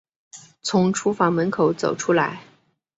[0.63, 2.41] 从厨房门口走出来